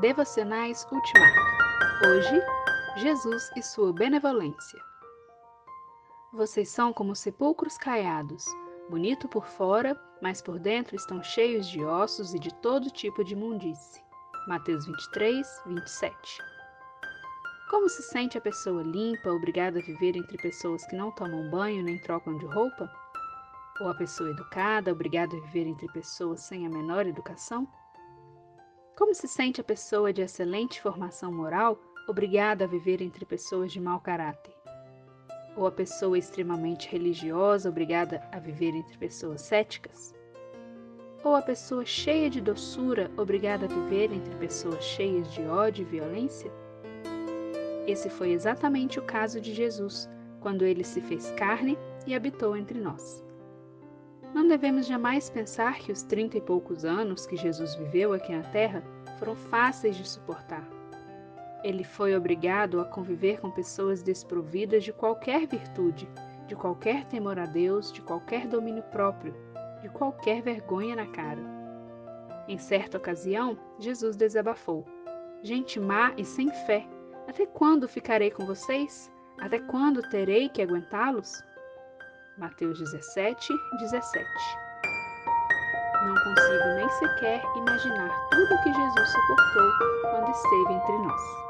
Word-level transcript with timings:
Devocionais 0.00 0.86
Ultimato. 0.90 1.40
Hoje, 2.08 2.42
Jesus 2.96 3.50
e 3.54 3.62
sua 3.62 3.92
benevolência. 3.92 4.80
Vocês 6.32 6.70
são 6.70 6.90
como 6.90 7.14
sepulcros 7.14 7.76
caiados, 7.76 8.46
bonito 8.88 9.28
por 9.28 9.44
fora, 9.44 9.94
mas 10.22 10.40
por 10.40 10.58
dentro 10.58 10.96
estão 10.96 11.22
cheios 11.22 11.68
de 11.68 11.84
ossos 11.84 12.32
e 12.32 12.38
de 12.38 12.50
todo 12.62 12.90
tipo 12.90 13.22
de 13.22 13.34
imundície. 13.34 14.02
Mateus 14.48 14.86
23, 14.86 15.46
27. 15.66 16.38
Como 17.68 17.86
se 17.90 18.02
sente 18.02 18.38
a 18.38 18.40
pessoa 18.40 18.82
limpa, 18.82 19.28
obrigada 19.28 19.80
a 19.80 19.82
viver 19.82 20.16
entre 20.16 20.38
pessoas 20.38 20.86
que 20.86 20.96
não 20.96 21.10
tomam 21.10 21.50
banho 21.50 21.84
nem 21.84 22.00
trocam 22.00 22.38
de 22.38 22.46
roupa? 22.46 22.90
Ou 23.82 23.90
a 23.90 23.94
pessoa 23.94 24.30
educada, 24.30 24.92
obrigada 24.92 25.36
a 25.36 25.40
viver 25.40 25.66
entre 25.66 25.86
pessoas 25.92 26.40
sem 26.40 26.66
a 26.66 26.70
menor 26.70 27.06
educação? 27.06 27.68
Como 29.00 29.14
se 29.14 29.26
sente 29.26 29.62
a 29.62 29.64
pessoa 29.64 30.12
de 30.12 30.20
excelente 30.20 30.78
formação 30.78 31.32
moral, 31.32 31.80
obrigada 32.06 32.64
a 32.64 32.68
viver 32.68 33.00
entre 33.00 33.24
pessoas 33.24 33.72
de 33.72 33.80
mau 33.80 33.98
caráter? 33.98 34.52
Ou 35.56 35.66
a 35.66 35.72
pessoa 35.72 36.18
extremamente 36.18 36.86
religiosa, 36.86 37.70
obrigada 37.70 38.22
a 38.30 38.38
viver 38.38 38.74
entre 38.74 38.98
pessoas 38.98 39.40
céticas? 39.40 40.14
Ou 41.24 41.34
a 41.34 41.40
pessoa 41.40 41.82
cheia 41.86 42.28
de 42.28 42.42
doçura, 42.42 43.10
obrigada 43.16 43.64
a 43.64 43.68
viver 43.68 44.12
entre 44.12 44.34
pessoas 44.34 44.84
cheias 44.84 45.32
de 45.32 45.46
ódio 45.46 45.80
e 45.80 45.90
violência? 45.90 46.52
Esse 47.86 48.10
foi 48.10 48.32
exatamente 48.32 48.98
o 48.98 49.06
caso 49.06 49.40
de 49.40 49.54
Jesus, 49.54 50.10
quando 50.40 50.62
ele 50.62 50.84
se 50.84 51.00
fez 51.00 51.30
carne 51.30 51.78
e 52.06 52.14
habitou 52.14 52.54
entre 52.54 52.78
nós. 52.78 53.24
Não 54.34 54.46
devemos 54.46 54.86
jamais 54.86 55.28
pensar 55.28 55.78
que 55.78 55.90
os 55.90 56.02
trinta 56.02 56.38
e 56.38 56.40
poucos 56.40 56.84
anos 56.84 57.26
que 57.26 57.36
Jesus 57.36 57.74
viveu 57.74 58.12
aqui 58.12 58.34
na 58.34 58.42
Terra 58.44 58.82
foram 59.18 59.34
fáceis 59.34 59.96
de 59.96 60.08
suportar. 60.08 60.66
Ele 61.62 61.84
foi 61.84 62.16
obrigado 62.16 62.80
a 62.80 62.84
conviver 62.84 63.40
com 63.40 63.50
pessoas 63.50 64.02
desprovidas 64.02 64.84
de 64.84 64.92
qualquer 64.92 65.46
virtude, 65.46 66.08
de 66.46 66.56
qualquer 66.56 67.04
temor 67.04 67.38
a 67.38 67.44
Deus, 67.44 67.92
de 67.92 68.00
qualquer 68.00 68.46
domínio 68.46 68.82
próprio, 68.84 69.34
de 69.82 69.88
qualquer 69.88 70.42
vergonha 70.42 70.96
na 70.96 71.06
cara. 71.06 71.42
Em 72.48 72.56
certa 72.56 72.96
ocasião, 72.96 73.58
Jesus 73.78 74.16
desabafou: 74.16 74.86
Gente 75.42 75.78
má 75.78 76.14
e 76.16 76.24
sem 76.24 76.48
fé 76.66 76.86
até 77.30 77.46
quando 77.46 77.86
ficarei 77.86 78.28
com 78.28 78.44
vocês? 78.44 79.08
Até 79.38 79.60
quando 79.60 80.02
terei 80.10 80.48
que 80.48 80.60
aguentá-los? 80.60 81.44
Mateus 82.40 82.78
17, 82.78 83.52
17 83.80 84.26
Não 86.06 86.14
consigo 86.14 86.68
nem 86.74 86.88
sequer 86.88 87.42
imaginar 87.54 88.10
tudo 88.30 88.54
o 88.54 88.62
que 88.62 88.72
Jesus 88.72 89.08
suportou 89.10 89.70
quando 90.10 90.30
esteve 90.30 90.72
entre 90.72 90.98
nós. 91.06 91.49